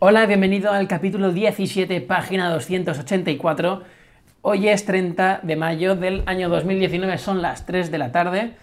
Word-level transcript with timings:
Hola, 0.00 0.26
bienvenido 0.26 0.72
al 0.72 0.88
capítulo 0.88 1.32
17, 1.32 2.00
página 2.00 2.50
284. 2.50 3.84
Hoy 4.42 4.68
es 4.68 4.84
30 4.84 5.40
de 5.44 5.56
mayo 5.56 5.94
del 5.94 6.24
año 6.26 6.48
2019, 6.48 7.16
son 7.16 7.40
las 7.40 7.64
3 7.64 7.92
de 7.92 7.98
la 7.98 8.10
tarde. 8.10 8.54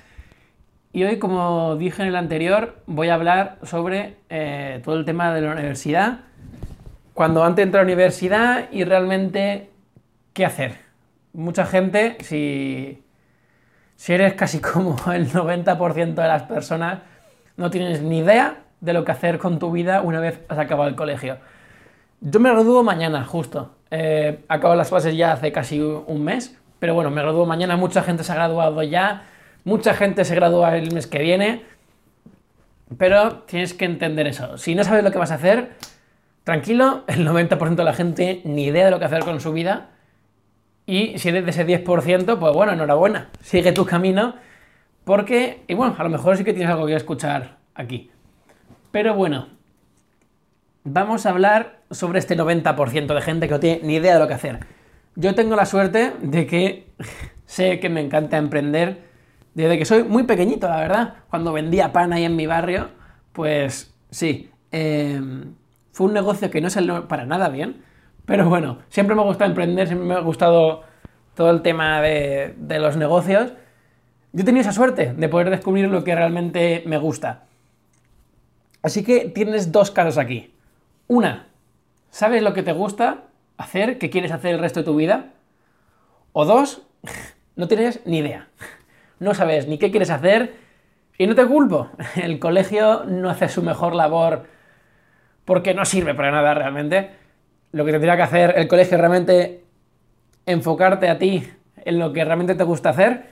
Y 0.92 1.06
hoy, 1.06 1.20
como 1.20 1.78
dije 1.78 2.02
en 2.02 2.10
el 2.10 2.18
anterior, 2.18 2.82
voy 2.86 3.08
a 3.08 3.14
hablar 3.14 3.60
sobre 3.64 4.18
eh, 4.30 4.82
todo 4.84 5.00
el 5.00 5.06
tema 5.06 5.34
de 5.34 5.42
la 5.42 5.54
universidad. 5.54 6.20
Cuando 7.14 7.46
antes 7.46 7.64
entré 7.64 7.80
a 7.80 7.84
la 7.84 7.88
universidad 7.88 8.70
y 8.70 8.84
realmente 8.84 9.70
qué 10.34 10.46
hacer. 10.46 10.80
Mucha 11.32 11.66
gente, 11.66 12.18
si, 12.20 13.02
si 13.96 14.14
eres 14.14 14.34
casi 14.34 14.60
como 14.60 14.98
el 15.14 15.32
90% 15.32 16.14
de 16.14 16.28
las 16.28 16.44
personas, 16.44 17.00
no 17.56 17.72
tienes 17.72 18.02
ni 18.02 18.20
idea 18.20 18.61
de 18.82 18.94
lo 18.94 19.06
que 19.06 19.12
hacer 19.12 19.38
con 19.40 19.60
tu 19.60 19.72
vida 19.72 20.02
una 20.02 20.20
vez 20.20 20.42
has 20.50 20.58
acabado 20.58 20.90
el 20.90 20.96
colegio. 20.96 21.38
Yo 22.20 22.40
me 22.40 22.52
gradúo 22.52 22.84
mañana, 22.84 23.24
justo. 23.24 23.72
Eh, 23.90 24.44
acabo 24.48 24.76
las 24.76 24.90
clases 24.90 25.16
ya 25.16 25.32
hace 25.32 25.52
casi 25.52 25.80
un 25.80 26.24
mes, 26.24 26.58
pero 26.80 26.94
bueno, 26.94 27.10
me 27.12 27.22
gradúo 27.22 27.46
mañana, 27.46 27.78
mucha 27.78 28.04
gente 28.04 28.24
se 28.24 28.32
ha 28.32 28.36
graduado 28.36 28.84
ya, 28.84 29.24
mucha 29.64 29.94
gente 29.94 30.26
se 30.26 30.36
gradúa 30.36 30.78
el 30.78 30.92
mes 30.94 31.08
que 31.08 31.20
viene, 31.20 31.64
pero 32.98 33.40
tienes 33.40 33.74
que 33.74 33.86
entender 33.86 34.28
eso. 34.28 34.58
Si 34.58 34.76
no 34.76 34.84
sabes 34.84 35.04
lo 35.04 35.12
que 35.12 35.18
vas 35.18 35.32
a 35.32 35.36
hacer, 35.36 35.72
tranquilo, 36.44 37.04
el 37.08 37.28
90% 37.28 37.76
de 37.76 37.84
la 37.84 37.94
gente 37.94 38.42
ni 38.44 38.66
idea 38.66 38.86
de 38.86 38.92
lo 38.92 39.00
que 39.00 39.06
hacer 39.06 39.24
con 39.24 39.40
su 39.40 39.54
vida, 39.54 39.90
y 40.86 41.18
si 41.20 41.30
eres 41.30 41.46
de 41.46 41.52
ese 41.52 41.66
10%, 41.66 42.40
pues 42.40 42.54
bueno, 42.54 42.74
enhorabuena, 42.74 43.30
sigue 43.42 43.72
tu 43.72 43.86
camino, 43.86 44.36
porque, 45.04 45.64
y 45.68 45.74
bueno, 45.74 45.96
a 45.98 46.04
lo 46.04 46.10
mejor 46.10 46.38
sí 46.38 46.44
que 46.44 46.54
tienes 46.54 46.72
algo 46.72 46.86
que 46.86 46.96
escuchar 46.96 47.58
aquí. 47.76 48.12
Pero 48.92 49.16
bueno, 49.16 49.48
vamos 50.84 51.26
a 51.26 51.30
hablar 51.30 51.82
sobre 51.92 52.20
este 52.20 52.38
90% 52.38 53.14
de 53.14 53.22
gente 53.22 53.48
que 53.48 53.54
no 53.54 53.60
tiene 53.60 53.82
ni 53.84 53.96
idea 53.96 54.16
de 54.16 54.20
lo 54.20 54.28
que 54.28 54.34
hacer. 54.34 54.60
Yo 55.16 55.36
tengo 55.36 55.56
la 55.56 55.66
suerte 55.66 56.14
de 56.22 56.46
que 56.46 56.88
sé 57.46 57.80
que 57.80 57.90
me 57.90 58.02
encanta 58.02 58.38
emprender 58.38 59.10
desde 59.54 59.78
que 59.78 59.86
soy 59.86 60.04
muy 60.04 60.24
pequeñito, 60.24 60.68
la 60.68 60.78
verdad. 60.78 61.14
Cuando 61.30 61.54
vendía 61.54 61.92
pan 61.92 62.14
ahí 62.14 62.26
en 62.26 62.36
mi 62.36 62.48
barrio, 62.48 62.90
pues 63.34 63.94
sí, 64.10 64.50
em, 64.72 65.56
fue 65.92 66.08
un 66.08 66.14
negocio 66.14 66.50
que 66.50 66.62
no 66.62 66.70
salió 66.70 67.08
para 67.08 67.26
nada 67.26 67.50
bien, 67.50 67.84
pero 68.26 68.48
bueno, 68.48 68.80
siempre 68.90 69.16
me 69.16 69.22
ha 69.22 69.26
gustado 69.26 69.50
emprender, 69.50 69.88
siempre 69.88 70.08
me 70.08 70.16
ha 70.16 70.20
gustado 70.20 70.84
todo 71.36 71.50
el 71.52 71.62
tema 71.62 72.02
de, 72.02 72.56
de 72.58 72.80
los 72.80 72.98
negocios. 72.98 73.54
Yo 74.34 74.42
he 74.42 74.46
tenido 74.46 74.62
esa 74.62 74.72
suerte 74.72 75.14
de 75.14 75.30
poder 75.30 75.50
descubrir 75.50 75.90
lo 75.90 76.04
que 76.04 76.16
realmente 76.16 76.84
me 76.86 76.98
gusta. 76.98 77.44
Así 78.84 79.04
que 79.04 79.30
tienes 79.30 79.72
dos 79.72 79.92
casos 79.92 80.18
aquí. 80.18 80.54
Una, 81.08 81.48
¿sabes 82.10 82.42
lo 82.42 82.54
que 82.54 82.64
te 82.64 82.72
gusta 82.72 83.26
hacer, 83.58 83.98
que 83.98 84.10
quieres 84.10 84.32
hacer 84.32 84.56
el 84.56 84.60
resto 84.60 84.80
de 84.80 84.86
tu 84.86 84.96
vida? 84.96 85.34
O 86.34 86.46
dos, 86.46 86.82
no 87.56 87.68
tienes 87.68 88.06
ni 88.06 88.20
idea. 88.20 88.48
No 89.20 89.36
sabes 89.36 89.68
ni 89.68 89.78
qué 89.78 89.92
quieres 89.92 90.10
hacer 90.10 90.56
y 91.16 91.28
no 91.28 91.36
te 91.36 91.46
culpo. 91.46 91.92
El 92.16 92.40
colegio 92.40 93.04
no 93.06 93.30
hace 93.30 93.50
su 93.50 93.62
mejor 93.62 93.94
labor 93.94 94.48
porque 95.46 95.76
no 95.76 95.86
sirve 95.86 96.16
para 96.16 96.32
nada 96.32 96.56
realmente. 96.56 97.12
Lo 97.72 97.86
que 97.86 97.92
tendría 97.92 98.16
que 98.16 98.24
hacer 98.24 98.54
el 98.58 98.68
colegio 98.68 98.96
es 98.96 99.00
realmente 99.00 99.64
enfocarte 100.48 101.08
a 101.08 101.20
ti 101.20 101.48
en 101.86 102.00
lo 102.00 102.14
que 102.14 102.26
realmente 102.26 102.56
te 102.56 102.64
gusta 102.64 102.90
hacer. 102.90 103.26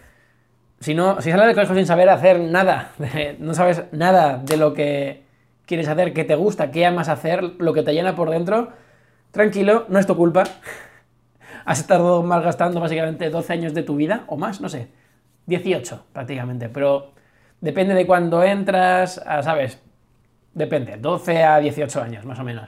Si 0.79 0.93
no, 0.93 1.19
si 1.21 1.31
sales 1.31 1.47
del 1.47 1.55
colegio 1.55 1.75
sin 1.75 1.87
saber 1.87 2.09
hacer 2.09 2.39
nada, 2.39 2.91
no 3.39 3.55
sabes 3.55 3.85
nada 3.91 4.37
de 4.37 4.57
lo 4.57 4.75
que 4.75 5.23
quieres 5.69 5.87
hacer, 5.87 6.13
que 6.13 6.23
te 6.23 6.33
gusta, 6.33 6.71
que 6.71 6.83
amas 6.83 7.09
hacer, 7.09 7.43
lo 7.59 7.73
que 7.73 7.83
te 7.83 7.93
llena 7.93 8.15
por 8.15 8.31
dentro, 8.31 8.69
tranquilo, 9.29 9.85
no 9.87 9.99
es 9.99 10.07
tu 10.07 10.17
culpa. 10.17 10.43
Has 11.63 11.79
estado 11.79 12.23
malgastando 12.23 12.79
básicamente 12.79 13.29
12 13.29 13.53
años 13.53 13.75
de 13.75 13.83
tu 13.83 13.95
vida, 13.95 14.23
o 14.25 14.35
más, 14.35 14.61
no 14.61 14.67
sé, 14.67 14.87
18 15.45 16.07
prácticamente, 16.11 16.69
pero 16.69 17.11
depende 17.61 17.93
de 17.93 18.07
cuándo 18.07 18.43
entras, 18.43 19.21
¿sabes? 19.43 19.79
Depende, 20.55 20.97
12 20.97 21.43
a 21.43 21.59
18 21.59 22.01
años 22.01 22.25
más 22.25 22.39
o 22.39 22.43
menos. 22.43 22.67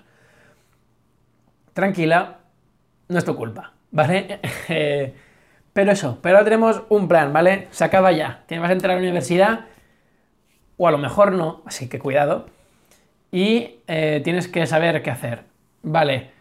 Tranquila, 1.73 2.37
no 3.07 3.17
es 3.17 3.25
tu 3.25 3.35
culpa, 3.35 3.73
¿vale? 3.89 4.39
Eh, 4.69 5.15
pero 5.73 5.91
eso, 5.91 6.19
pero 6.21 6.35
ahora 6.35 6.45
tenemos 6.45 6.83
un 6.89 7.07
plan, 7.07 7.33
¿vale? 7.33 7.67
Se 7.71 7.83
acaba 7.83 8.11
ya. 8.11 8.43
Vas 8.47 8.69
a 8.69 8.73
entrar 8.73 8.91
a 8.91 8.95
la 8.95 9.01
universidad, 9.01 9.61
o 10.77 10.87
a 10.87 10.91
lo 10.91 10.99
mejor 10.99 11.31
no, 11.31 11.63
así 11.65 11.89
que 11.89 11.97
cuidado 11.97 12.45
y 13.31 13.79
eh, 13.87 14.21
tienes 14.23 14.47
que 14.47 14.65
saber 14.65 15.01
qué 15.01 15.11
hacer. 15.11 15.43
Vale. 15.83 16.31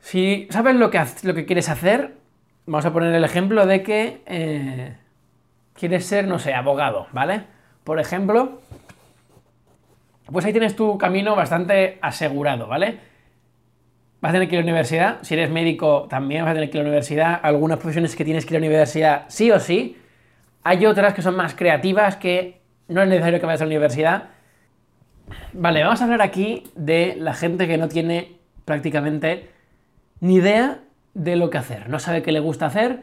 Si 0.00 0.48
sabes 0.50 0.76
lo 0.76 0.90
que, 0.90 1.02
lo 1.22 1.34
que 1.34 1.44
quieres 1.44 1.68
hacer, 1.68 2.14
vamos 2.66 2.86
a 2.86 2.92
poner 2.92 3.14
el 3.14 3.24
ejemplo 3.24 3.66
de 3.66 3.82
que 3.82 4.22
eh, 4.26 4.96
quieres 5.74 6.06
ser, 6.06 6.26
no 6.26 6.38
sé, 6.38 6.54
abogado, 6.54 7.06
¿vale? 7.12 7.42
Por 7.84 8.00
ejemplo, 8.00 8.60
pues 10.30 10.44
ahí 10.44 10.52
tienes 10.52 10.76
tu 10.76 10.98
camino 10.98 11.34
bastante 11.36 11.98
asegurado, 12.00 12.66
¿vale? 12.66 12.98
Vas 14.20 14.30
a 14.30 14.32
tener 14.32 14.48
que 14.48 14.56
ir 14.56 14.60
a 14.60 14.62
la 14.62 14.66
universidad, 14.66 15.18
si 15.22 15.34
eres 15.34 15.50
médico 15.50 16.06
también 16.08 16.44
vas 16.44 16.52
a 16.52 16.54
tener 16.54 16.70
que 16.70 16.78
ir 16.78 16.80
a 16.80 16.84
la 16.84 16.90
universidad, 16.90 17.40
algunas 17.42 17.78
profesiones 17.78 18.16
que 18.16 18.24
tienes 18.24 18.44
que 18.44 18.54
ir 18.54 18.58
a 18.58 18.60
la 18.60 18.66
universidad 18.66 19.24
sí 19.28 19.50
o 19.50 19.60
sí, 19.60 19.96
hay 20.64 20.86
otras 20.86 21.14
que 21.14 21.22
son 21.22 21.36
más 21.36 21.54
creativas 21.54 22.16
que 22.16 22.60
no 22.88 23.02
es 23.02 23.08
necesario 23.08 23.38
que 23.38 23.46
vayas 23.46 23.60
a 23.60 23.64
la 23.64 23.68
universidad, 23.68 24.24
Vale, 25.52 25.82
vamos 25.82 26.00
a 26.00 26.04
hablar 26.04 26.22
aquí 26.22 26.64
de 26.74 27.16
la 27.18 27.34
gente 27.34 27.66
que 27.66 27.78
no 27.78 27.88
tiene 27.88 28.36
prácticamente 28.64 29.50
ni 30.20 30.36
idea 30.36 30.80
de 31.14 31.36
lo 31.36 31.50
que 31.50 31.58
hacer, 31.58 31.88
no 31.88 31.98
sabe 31.98 32.22
qué 32.22 32.32
le 32.32 32.40
gusta 32.40 32.66
hacer, 32.66 33.00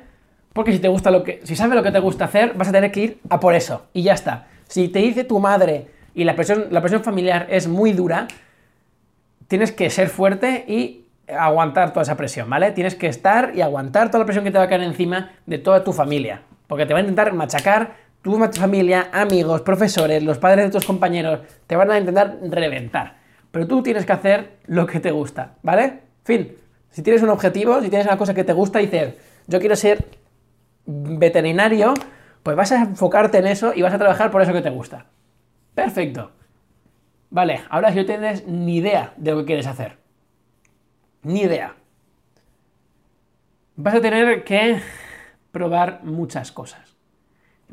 porque 0.54 0.72
si 0.72 0.80
te 0.80 0.88
gusta 0.88 1.12
lo 1.12 1.24
que, 1.24 1.42
si 1.44 1.56
sabe 1.56 1.76
lo 1.76 1.84
que 1.84 1.92
te 1.92 2.00
gusta 2.00 2.26
hacer, 2.26 2.54
vas 2.54 2.70
a 2.70 2.72
tener 2.72 2.92
que 2.92 3.00
ir 3.02 3.20
a 3.30 3.40
por 3.40 3.56
eso 3.56 3.88
y 3.94 4.04
ya 4.04 4.14
está. 4.14 4.48
Si 4.68 4.88
te 4.88 5.00
dice 5.00 5.24
tu 5.24 5.40
madre 5.40 5.88
y 6.14 6.24
la 6.24 6.36
presión, 6.36 6.68
la 6.72 6.82
presión 6.82 7.04
familiar 7.04 7.48
es 7.50 7.68
muy 7.68 7.92
dura, 7.92 8.28
tienes 9.48 9.72
que 9.72 9.90
ser 9.90 10.08
fuerte 10.08 10.64
y 10.68 11.06
aguantar 11.28 11.92
toda 11.92 12.04
esa 12.04 12.16
presión, 12.16 12.50
¿vale? 12.50 12.72
Tienes 12.72 12.96
que 12.96 13.08
estar 13.08 13.52
y 13.56 13.62
aguantar 13.62 14.08
toda 14.10 14.20
la 14.20 14.26
presión 14.26 14.46
que 14.46 14.52
te 14.52 14.58
va 14.58 14.66
a 14.66 14.70
caer 14.70 14.84
encima 14.84 15.32
de 15.46 15.58
toda 15.58 15.84
tu 15.84 15.92
familia, 15.92 16.42
porque 16.68 16.86
te 16.86 16.94
va 16.94 17.00
a 17.00 17.02
intentar 17.02 17.34
machacar 17.34 18.05
tu 18.26 18.60
familia, 18.60 19.10
amigos, 19.14 19.62
profesores, 19.62 20.24
los 20.24 20.40
padres 20.40 20.66
de 20.66 20.72
tus 20.72 20.84
compañeros 20.84 21.42
te 21.68 21.76
van 21.76 21.92
a 21.92 22.00
intentar 22.00 22.40
reventar. 22.42 23.18
Pero 23.52 23.68
tú 23.68 23.84
tienes 23.84 24.04
que 24.04 24.14
hacer 24.14 24.58
lo 24.66 24.88
que 24.88 25.00
te 25.00 25.12
gusta, 25.12 25.58
¿vale? 25.62 26.00
Fin. 26.24 26.58
Si 26.90 27.04
tienes 27.04 27.22
un 27.22 27.30
objetivo, 27.30 27.80
si 27.82 27.90
tienes 27.90 28.08
una 28.08 28.18
cosa 28.18 28.34
que 28.34 28.44
te 28.44 28.54
gusta 28.54 28.82
y 28.82 28.88
dices, 28.88 29.14
yo 29.46 29.60
quiero 29.60 29.76
ser 29.76 30.06
veterinario, 30.88 31.94
pues 32.42 32.58
vas 32.58 32.72
a 32.72 32.82
enfocarte 32.82 33.38
en 33.38 33.46
eso 33.46 33.74
y 33.76 33.84
vas 33.84 33.94
a 33.94 34.00
trabajar 34.00 34.32
por 34.32 34.42
eso 34.42 34.54
que 34.54 34.62
te 34.62 34.72
gusta. 34.72 35.06
Perfecto. 35.76 36.32
Vale, 37.30 37.62
ahora 37.70 37.92
si 37.92 37.98
no 37.98 38.06
tienes 38.06 38.48
ni 38.48 38.78
idea 38.78 39.14
de 39.18 39.32
lo 39.32 39.38
que 39.38 39.46
quieres 39.46 39.68
hacer, 39.68 39.98
ni 41.22 41.42
idea, 41.42 41.76
vas 43.76 43.94
a 43.94 44.02
tener 44.02 44.44
que 44.44 44.80
probar 45.52 46.04
muchas 46.04 46.52
cosas 46.52 46.95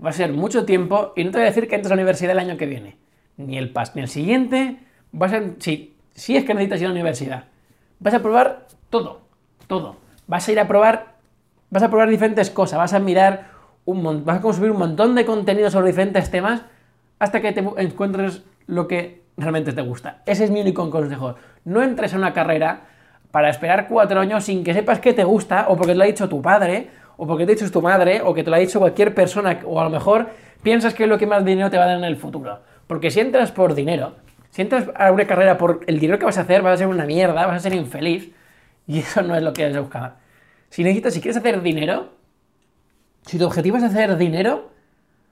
va 0.03 0.11
a 0.11 0.13
ser 0.13 0.33
mucho 0.33 0.65
tiempo 0.65 1.13
y 1.17 1.25
no 1.25 1.31
te 1.31 1.39
voy 1.39 1.47
a 1.47 1.51
decir 1.51 1.69
que 1.69 1.75
entres 1.75 1.93
a 1.93 1.97
la 1.97 2.03
universidad 2.03 2.33
el 2.33 2.39
año 2.39 2.57
que 2.57 2.67
viene, 2.67 2.97
ni 3.37 3.59
el 3.59 3.71
PAS, 3.71 3.95
ni 3.95 4.03
el 4.03 4.09
siguiente, 4.09 4.79
vas 5.13 5.33
a, 5.33 5.43
si, 5.59 5.97
si 6.15 6.37
es 6.37 6.45
que 6.45 6.55
necesitas 6.55 6.81
ir 6.81 6.87
a 6.87 6.89
la 6.89 6.95
universidad, 6.95 7.45
vas 7.99 8.15
a 8.15 8.23
probar 8.23 8.67
todo, 8.91 9.23
todo, 9.67 9.97
vas 10.27 10.49
a 10.49 10.53
ir 10.53 10.61
a 10.61 10.69
probar, 10.69 11.15
vas 11.71 11.83
a 11.83 11.89
probar 11.89 12.09
diferentes 12.09 12.51
cosas, 12.51 12.79
vas 12.79 12.93
a 12.93 12.99
mirar 12.99 13.53
un 13.85 14.25
vas 14.25 14.39
a 14.39 14.41
consumir 14.41 14.71
un 14.71 14.79
montón 14.79 15.15
de 15.15 15.25
contenido 15.25 15.71
sobre 15.71 15.89
diferentes 15.89 16.31
temas 16.31 16.63
hasta 17.19 17.41
que 17.41 17.53
te 17.53 17.65
encuentres 17.79 18.43
lo 18.67 18.87
que 18.87 19.23
realmente 19.37 19.73
te 19.73 19.83
gusta. 19.83 20.23
Ese 20.27 20.45
es 20.45 20.51
mi 20.51 20.61
único 20.61 20.89
consejo. 20.91 21.37
No 21.65 21.83
entres 21.83 22.15
a 22.15 22.17
una 22.17 22.33
carrera 22.33 22.83
para 23.31 23.49
esperar 23.49 23.89
cuatro 23.89 24.21
años 24.21 24.45
sin 24.45 24.63
que 24.63 24.75
sepas 24.75 25.01
qué 25.01 25.13
te 25.13 25.25
gusta 25.25 25.67
o 25.69 25.77
porque 25.77 25.93
te 25.93 25.99
lo 25.99 26.05
ha 26.05 26.07
dicho 26.07 26.29
tu 26.29 26.43
padre 26.43 26.91
o 27.17 27.27
porque 27.27 27.47
te 27.47 27.53
ha 27.53 27.55
dicho 27.55 27.71
tu 27.71 27.83
madre, 27.83 28.23
o 28.23 28.35
que 28.35 28.43
te 28.43 28.51
lo 28.51 28.57
ha 28.57 28.59
dicho 28.59 28.79
cualquier 28.79 29.15
persona, 29.15 29.61
o 29.65 29.81
a 29.81 29.85
lo 29.85 29.91
mejor 29.91 30.31
piensas 30.63 30.95
que 30.95 31.05
es 31.05 31.09
lo 31.09 31.19
que 31.19 31.27
más 31.27 31.45
dinero 31.45 31.71
te 31.71 31.79
va 31.79 31.85
a 31.85 31.87
dar 31.89 31.99
en 31.99 32.05
el 32.05 32.17
futuro. 32.17 32.61
Porque 32.87 33.11
si 33.11 33.21
entras 33.21 33.53
por 33.53 33.75
dinero, 33.75 34.15
si 34.51 34.63
entras 34.63 34.89
a 34.95 35.11
una 35.13 35.27
carrera 35.27 35.59
por 35.59 35.81
el 35.87 35.99
dinero 35.99 36.19
que 36.19 36.25
vas 36.25 36.39
a 36.39 36.43
hacer, 36.43 36.63
vas 36.63 36.75
a 36.75 36.77
ser 36.79 36.87
una 36.87 37.05
mierda, 37.05 37.47
vas 37.47 37.57
a 37.57 37.61
ser 37.61 37.75
infeliz, 37.75 38.33
y 38.87 38.99
eso 38.99 39.23
no 39.23 39.37
es 39.37 39.43
lo 39.43 39.53
que 39.53 39.65
has 39.65 39.77
buscado. 39.77 40.15
Si 40.69 40.83
necesitas, 40.83 41.15
si 41.15 41.21
quieres 41.21 41.37
hacer 41.37 41.63
dinero, 41.63 42.11
si 43.27 43.39
tu 43.39 43.47
objetivo 43.47 43.77
es 43.77 43.83
hacer 43.83 44.17
dinero, 44.17 44.71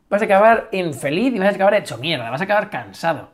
vas 0.08 0.22
a 0.22 0.24
acabar 0.24 0.68
infeliz 0.72 1.34
y 1.34 1.38
vas 1.38 1.52
a 1.52 1.54
acabar 1.54 1.74
hecho 1.74 1.98
mierda, 1.98 2.30
vas 2.30 2.40
a 2.40 2.44
acabar 2.44 2.70
cansado. 2.70 3.30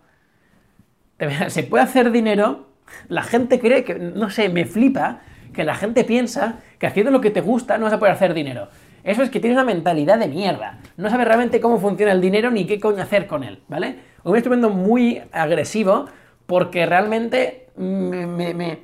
Se 1.49 1.63
puede 1.63 1.85
hacer 1.85 2.11
dinero, 2.11 2.67
la 3.09 3.23
gente 3.23 3.59
cree 3.59 3.85
que, 3.85 3.95
no 3.95 4.31
sé, 4.31 4.49
me 4.49 4.65
flipa 4.65 5.21
que 5.57 5.65
la 5.65 5.75
gente 5.75 6.05
piensa 6.05 6.61
que 6.79 6.87
haciendo 6.87 7.11
lo 7.11 7.21
que 7.21 7.31
te 7.31 7.41
gusta 7.41 7.79
no 7.79 7.85
vas 7.85 7.95
a 7.95 7.99
poder 7.99 8.15
hacer 8.15 8.35
dinero. 8.35 8.69
Eso 9.03 9.23
es 9.23 9.31
que 9.31 9.41
tienes 9.41 9.57
una 9.57 9.65
mentalidad 9.65 10.19
de 10.19 10.29
mierda. 10.29 10.79
No 10.97 11.11
sabes 11.11 11.27
realmente 11.27 11.61
cómo 11.61 11.79
funciona 11.81 12.13
el 12.13 12.21
dinero 12.21 12.51
ni 12.51 12.67
qué 12.67 12.79
coño 12.79 13.03
hacer 13.03 13.27
con 13.27 13.43
él, 13.43 13.61
¿vale? 13.69 13.97
Estoy 14.25 14.51
viendo 14.51 14.71
muy 14.71 15.23
agresivo 15.33 16.07
porque 16.47 16.87
realmente 16.87 17.69
me, 17.77 18.27
me, 18.27 18.79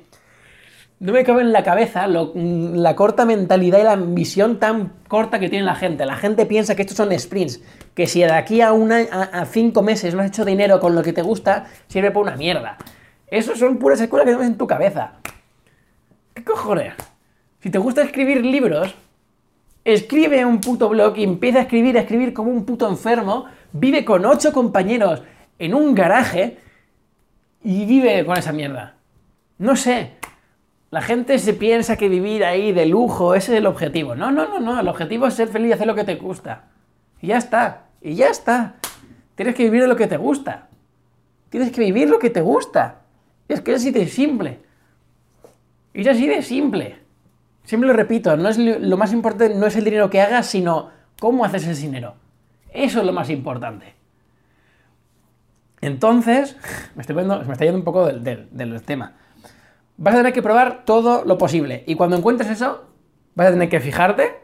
no 0.99 1.11
me 1.11 1.23
cabe 1.25 1.41
en 1.41 1.51
la 1.51 1.63
cabeza 1.63 2.07
la 2.07 2.95
corta 2.95 3.25
mentalidad 3.25 3.79
y 3.79 3.83
la 3.83 3.95
visión 3.97 4.59
tan 4.59 4.93
corta 5.09 5.39
que 5.39 5.49
tiene 5.49 5.65
la 5.65 5.75
gente. 5.75 6.05
La 6.05 6.15
gente 6.15 6.45
piensa 6.45 6.75
que 6.75 6.83
estos 6.83 6.95
son 6.95 7.17
sprints, 7.19 7.61
que 7.93 8.07
si 8.07 8.21
de 8.21 8.31
aquí 8.31 8.61
a, 8.61 8.71
una, 8.71 8.99
a, 8.99 9.45
cinco 9.45 9.81
meses 9.81 10.15
no 10.15 10.21
has 10.21 10.27
hecho 10.27 10.45
dinero 10.45 10.79
con 10.79 10.95
lo 10.95 11.03
que 11.03 11.11
te 11.11 11.21
gusta, 11.21 11.65
sirve 11.87 12.11
por 12.11 12.23
una 12.23 12.37
mierda. 12.37 12.77
Eso 13.27 13.55
son 13.57 13.77
puras 13.77 13.99
escuelas 13.99 14.25
que 14.25 14.31
tienes 14.31 14.47
en 14.47 14.57
tu 14.57 14.65
cabeza. 14.65 15.15
¿Qué 16.43 16.51
cojones? 16.51 16.93
Si 17.61 17.69
te 17.69 17.77
gusta 17.77 18.01
escribir 18.01 18.45
libros, 18.45 18.93
escribe 19.85 20.43
un 20.45 20.59
puto 20.59 20.89
blog 20.89 21.17
y 21.17 21.23
empieza 21.23 21.59
a 21.59 21.61
escribir, 21.61 21.97
a 21.97 22.01
escribir 22.01 22.33
como 22.33 22.51
un 22.51 22.65
puto 22.65 22.89
enfermo, 22.89 23.45
vive 23.71 24.03
con 24.03 24.25
ocho 24.25 24.51
compañeros 24.51 25.23
en 25.57 25.73
un 25.73 25.95
garaje 25.95 26.57
y 27.63 27.85
vive 27.85 28.25
con 28.25 28.37
esa 28.37 28.51
mierda. 28.51 28.95
No 29.57 29.77
sé. 29.77 30.15
La 30.91 31.01
gente 31.01 31.39
se 31.39 31.53
piensa 31.53 31.95
que 31.95 32.09
vivir 32.09 32.43
ahí 32.43 32.73
de 32.73 32.87
lujo, 32.87 33.35
ese 33.35 33.53
es 33.53 33.59
el 33.59 33.65
objetivo. 33.65 34.13
No, 34.13 34.29
no, 34.29 34.45
no, 34.45 34.59
no. 34.59 34.77
El 34.77 34.87
objetivo 34.89 35.27
es 35.27 35.35
ser 35.35 35.47
feliz 35.47 35.69
y 35.69 35.73
hacer 35.73 35.87
lo 35.87 35.95
que 35.95 36.03
te 36.03 36.15
gusta. 36.15 36.65
Y 37.21 37.27
ya 37.27 37.37
está. 37.37 37.85
Y 38.01 38.15
ya 38.15 38.27
está. 38.27 38.75
Tienes 39.35 39.55
que 39.55 39.63
vivir 39.63 39.83
de 39.83 39.87
lo 39.87 39.95
que 39.95 40.07
te 40.07 40.17
gusta. 40.17 40.67
Tienes 41.49 41.71
que 41.71 41.79
vivir 41.79 42.09
lo 42.09 42.19
que 42.19 42.29
te 42.29 42.41
gusta. 42.41 43.03
Es 43.47 43.61
que 43.61 43.71
es 43.71 43.77
así 43.77 43.91
de 43.91 44.09
simple. 44.09 44.72
Es 45.93 46.07
así 46.07 46.27
de 46.27 46.41
simple. 46.41 46.97
Siempre 47.63 47.87
lo 47.87 47.93
repito, 47.93 48.35
no 48.35 48.49
es 48.49 48.57
lo 48.57 48.97
más 48.97 49.13
importante 49.13 49.55
no 49.55 49.65
es 49.65 49.75
el 49.75 49.85
dinero 49.85 50.09
que 50.09 50.21
hagas, 50.21 50.47
sino 50.47 50.89
cómo 51.19 51.45
haces 51.45 51.65
ese 51.65 51.81
dinero. 51.83 52.15
Eso 52.71 52.99
es 52.99 53.05
lo 53.05 53.13
más 53.13 53.29
importante. 53.29 53.93
Entonces, 55.79 56.57
me 56.95 57.01
estoy 57.01 57.15
me 57.15 57.53
está 57.53 57.65
yendo 57.65 57.77
un 57.77 57.85
poco 57.85 58.07
del, 58.07 58.81
tema. 58.85 59.13
Vas 59.97 60.15
a 60.15 60.17
tener 60.17 60.33
que 60.33 60.41
probar 60.41 60.85
todo 60.85 61.23
lo 61.23 61.37
posible. 61.37 61.83
Y 61.87 61.95
cuando 61.95 62.17
encuentres 62.17 62.49
eso, 62.49 62.85
vas 63.35 63.47
a 63.47 63.51
tener 63.51 63.69
que 63.69 63.79
fijarte, 63.79 64.41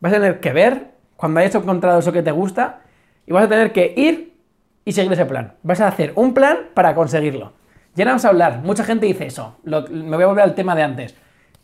vas 0.00 0.12
a 0.12 0.16
tener 0.16 0.40
que 0.40 0.52
ver 0.52 0.92
cuando 1.16 1.40
hayas 1.40 1.54
encontrado 1.54 2.00
eso 2.00 2.12
que 2.12 2.22
te 2.22 2.32
gusta, 2.32 2.80
y 3.26 3.32
vas 3.32 3.44
a 3.44 3.48
tener 3.48 3.72
que 3.72 3.94
ir 3.96 4.36
y 4.84 4.92
seguir 4.92 5.12
ese 5.12 5.24
plan. 5.24 5.54
Vas 5.62 5.80
a 5.80 5.86
hacer 5.86 6.12
un 6.16 6.34
plan 6.34 6.58
para 6.74 6.94
conseguirlo. 6.94 7.52
Ya 7.94 8.04
no 8.04 8.10
vamos 8.10 8.24
a 8.24 8.28
hablar, 8.28 8.60
mucha 8.62 8.84
gente 8.84 9.06
dice 9.06 9.26
eso. 9.26 9.56
me 9.64 10.16
voy 10.16 10.22
a 10.22 10.26
volver 10.26 10.44
al 10.44 10.54
tema 10.54 10.74
de 10.74 10.82
antes 10.82 11.14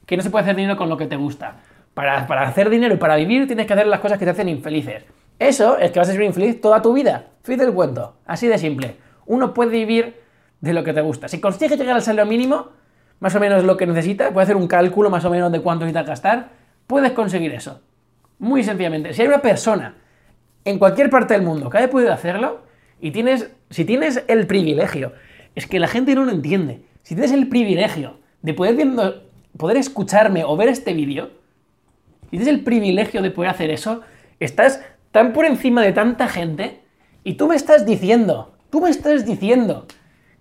que 0.09 0.17
no 0.17 0.23
se 0.23 0.31
puede 0.31 0.43
hacer 0.43 0.57
dinero 0.57 0.77
con 0.77 0.89
lo 0.89 0.97
que 0.97 1.07
te 1.07 1.17
gusta. 1.17 1.57
Para, 1.93 2.25
hacer 2.43 2.71
dinero 2.71 2.95
y 2.95 2.97
para 2.97 3.17
vivir 3.17 3.47
tienes 3.47 3.67
que 3.67 3.75
hacer 3.75 3.87
las 3.87 4.01
cosas 4.01 4.19
que 4.19 4.25
te 4.25 4.31
hacen 4.31 4.49
infelices. 4.49 5.05
Eso 5.39 5.79
es 5.79 5.91
que 5.91 5.99
vas 5.99 6.09
a 6.09 6.13
ser 6.13 6.23
infeliz 6.23 6.61
toda 6.61 6.81
tu 6.81 6.95
vida. 6.95 7.27
Fin 7.43 7.59
del 7.59 7.75
cuento. 7.75 8.17
Así 8.25 8.47
de 8.47 8.57
simple. 8.57 8.97
Uno 9.27 9.53
puede 9.53 9.71
vivir 9.71 10.17
de 10.61 10.73
lo 10.73 10.83
que 10.83 10.95
te 10.95 11.03
gusta. 11.03 11.29
Si 11.29 11.41
consigues 11.41 11.79
llegar 11.79 11.95
al 11.95 12.03
salario 12.03 12.29
mínimo, 12.29 12.71
más 13.21 13.35
o 13.35 13.41
menos 13.41 13.65
lo 13.65 13.77
que 13.77 13.87
necesitas, 13.87 14.33
puedes 14.33 14.47
hacer 14.47 14.57
un 14.57 14.67
cálculo 14.67 15.11
más 15.11 15.25
o 15.27 15.31
menos 15.31 15.53
de 15.53 15.61
cuánto 15.61 15.85
necesitas 15.85 16.07
gastar, 16.07 16.49
puedes 16.87 17.13
conseguir 17.13 17.53
eso. 17.53 17.83
Muy 18.39 18.65
sencillamente. 18.65 19.13
Si 19.13 19.21
hay 19.21 19.29
una 19.29 19.43
persona 19.43 19.95
en 20.65 20.79
cualquier 20.79 21.11
parte 21.11 21.35
del 21.35 21.43
mundo 21.43 21.69
que 21.69 21.79
haya 21.79 21.91
podido 21.91 22.13
hacerlo, 22.13 22.63
y 23.01 23.11
tienes, 23.11 23.51
si 23.71 23.85
tienes 23.85 24.25
el 24.27 24.47
privilegio, 24.47 25.13
es 25.59 25.67
que 25.67 25.81
la 25.81 25.89
gente 25.89 26.15
no 26.15 26.25
lo 26.25 26.31
entiende, 26.31 26.83
si 27.03 27.17
tienes 27.17 27.33
el 27.33 27.49
privilegio 27.49 28.21
de 28.43 28.55
poder 28.55 29.77
escucharme 29.77 30.45
o 30.45 30.57
ver 30.57 30.69
este 30.69 30.95
vídeo, 30.95 31.33
y 32.27 32.39
tienes 32.39 32.47
el 32.47 32.61
privilegio 32.61 33.23
de 33.23 33.33
poder 33.33 33.51
hacer 33.51 33.71
eso, 33.71 34.03
estás 34.39 34.81
tan 35.11 35.33
por 35.33 35.47
encima 35.47 35.83
de 35.83 35.93
tanta 35.93 36.29
gente 36.29 36.83
y 37.25 37.35
tú 37.35 37.49
me 37.49 37.57
estás 37.57 37.85
diciendo, 37.85 38.55
tú 38.71 38.81
me 38.81 38.89
estás 38.89 39.27
diciendo 39.27 39.87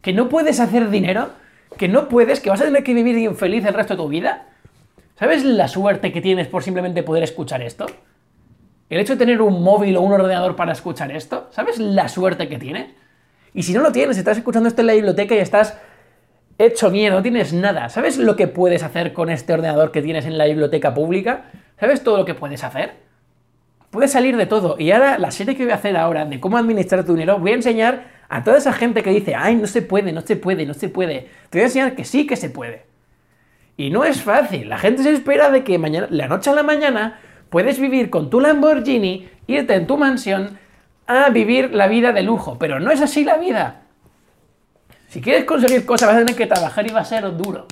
que 0.02 0.14
no 0.14 0.30
puedes 0.30 0.60
hacer 0.60 0.92
dinero, 0.92 1.30
que 1.78 1.88
no 1.88 2.10
puedes, 2.10 2.40
que 2.40 2.52
vas 2.52 2.62
a 2.62 2.66
tener 2.66 2.84
que 2.84 2.94
vivir 2.94 3.18
infeliz 3.18 3.66
el 3.66 3.74
resto 3.74 3.96
de 3.96 4.04
tu 4.04 4.10
vida. 4.10 4.50
¿Sabes 5.18 5.44
la 5.44 5.68
suerte 5.68 6.12
que 6.12 6.22
tienes 6.22 6.48
por 6.48 6.62
simplemente 6.62 7.02
poder 7.02 7.24
escuchar 7.24 7.64
esto? 7.64 7.88
El 8.88 9.00
hecho 9.00 9.14
de 9.14 9.20
tener 9.20 9.42
un 9.42 9.64
móvil 9.64 9.98
o 9.98 10.02
un 10.02 10.12
ordenador 10.12 10.56
para 10.56 10.74
escuchar 10.74 11.12
esto, 11.12 11.48
¿sabes 11.50 11.80
la 11.80 12.08
suerte 12.08 12.48
que 12.48 12.60
tienes? 12.60 12.92
Y 13.54 13.64
si 13.64 13.74
no 13.74 13.82
lo 13.82 13.92
tienes, 13.92 14.18
estás 14.18 14.38
escuchando 14.38 14.70
esto 14.70 14.82
en 14.82 14.88
la 14.88 14.94
biblioteca 14.94 15.36
y 15.36 15.40
estás 15.40 15.78
hecho 16.58 16.90
miedo, 16.90 17.16
no 17.16 17.22
tienes 17.22 17.54
nada. 17.54 17.90
¿Sabes 17.90 18.18
lo 18.18 18.36
que 18.36 18.48
puedes 18.48 18.84
hacer 18.84 19.14
con 19.14 19.30
este 19.30 19.54
ordenador 19.54 19.92
que 19.92 20.02
tienes 20.02 20.26
en 20.26 20.38
la 20.38 20.46
biblioteca 20.46 20.94
pública? 20.94 21.46
¿Sabes 21.80 22.04
todo 22.04 22.18
lo 22.18 22.26
que 22.26 22.34
puedes 22.34 22.64
hacer? 22.64 22.96
Puedes 23.90 24.12
salir 24.12 24.36
de 24.38 24.46
todo. 24.46 24.76
Y 24.80 24.92
ahora, 24.92 25.18
la 25.18 25.32
serie 25.32 25.56
que 25.56 25.64
voy 25.64 25.72
a 25.72 25.76
hacer 25.76 25.96
ahora 25.96 26.26
de 26.26 26.40
cómo 26.40 26.58
administrar 26.58 27.06
tu 27.06 27.14
dinero, 27.14 27.40
voy 27.40 27.52
a 27.52 27.56
enseñar 27.56 28.18
a 28.30 28.44
toda 28.44 28.58
esa 28.58 28.74
gente 28.74 29.04
que 29.04 29.12
dice, 29.12 29.36
ay, 29.36 29.56
no 29.56 29.68
se 29.68 29.82
puede, 29.82 30.12
no 30.12 30.22
se 30.22 30.36
puede, 30.36 30.66
no 30.66 30.74
se 30.74 30.90
puede. 30.90 31.30
Te 31.50 31.60
voy 31.60 31.62
a 31.62 31.66
enseñar 31.66 31.96
que 31.96 32.04
sí 32.04 32.28
que 32.28 32.36
se 32.36 32.50
puede. 32.50 32.86
Y 33.78 33.92
no 33.92 34.04
es 34.04 34.22
fácil. 34.22 34.70
La 34.70 34.78
gente 34.80 35.04
se 35.04 35.14
espera 35.14 35.52
de 35.52 35.64
que 35.64 35.78
mañana, 35.78 36.08
la 36.10 36.28
noche 36.28 36.50
a 36.50 36.54
la 36.54 36.64
mañana 36.64 37.20
puedes 37.50 37.80
vivir 37.80 38.10
con 38.10 38.30
tu 38.30 38.42
Lamborghini, 38.42 39.30
irte 39.46 39.76
en 39.76 39.88
tu 39.88 39.98
mansión 39.98 40.58
a 41.08 41.30
vivir 41.30 41.74
la 41.74 41.88
vida 41.88 42.12
de 42.12 42.22
lujo. 42.22 42.58
Pero 42.60 42.80
no 42.80 42.92
es 42.92 43.02
así 43.02 43.24
la 43.24 43.38
vida. 43.38 43.82
Si 45.08 45.22
quieres 45.22 45.46
conseguir 45.46 45.86
cosas 45.86 46.10
vas 46.10 46.18
a 46.18 46.20
tener 46.20 46.36
que 46.36 46.48
trabajar 46.48 46.86
y 46.86 46.94
va 46.94 47.02
a 47.02 47.06
ser 47.06 47.36
duro. 47.38 47.66